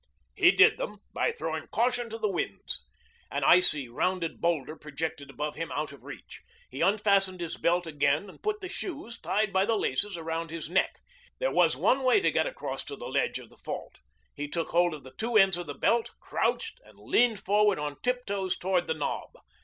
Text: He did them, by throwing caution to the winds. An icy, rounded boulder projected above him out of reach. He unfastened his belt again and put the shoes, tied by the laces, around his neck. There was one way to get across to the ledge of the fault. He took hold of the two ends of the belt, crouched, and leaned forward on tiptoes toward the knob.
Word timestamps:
He 0.35 0.49
did 0.51 0.79
them, 0.79 0.97
by 1.13 1.31
throwing 1.31 1.67
caution 1.67 2.09
to 2.09 2.17
the 2.17 2.27
winds. 2.27 2.83
An 3.29 3.43
icy, 3.43 3.87
rounded 3.87 4.41
boulder 4.41 4.75
projected 4.75 5.29
above 5.29 5.53
him 5.53 5.71
out 5.71 5.91
of 5.91 6.03
reach. 6.03 6.41
He 6.71 6.81
unfastened 6.81 7.39
his 7.39 7.55
belt 7.55 7.85
again 7.85 8.27
and 8.27 8.41
put 8.41 8.61
the 8.61 8.67
shoes, 8.67 9.21
tied 9.21 9.53
by 9.53 9.65
the 9.65 9.77
laces, 9.77 10.17
around 10.17 10.49
his 10.49 10.71
neck. 10.71 10.97
There 11.37 11.51
was 11.53 11.75
one 11.77 12.01
way 12.01 12.19
to 12.19 12.31
get 12.31 12.47
across 12.47 12.83
to 12.85 12.95
the 12.95 13.05
ledge 13.05 13.37
of 13.37 13.51
the 13.51 13.57
fault. 13.57 13.99
He 14.33 14.47
took 14.47 14.69
hold 14.69 14.95
of 14.95 15.03
the 15.03 15.13
two 15.19 15.35
ends 15.37 15.55
of 15.57 15.67
the 15.67 15.75
belt, 15.75 16.09
crouched, 16.19 16.81
and 16.83 16.97
leaned 16.97 17.39
forward 17.39 17.77
on 17.77 17.97
tiptoes 18.01 18.57
toward 18.57 18.87
the 18.87 18.95
knob. 18.95 19.37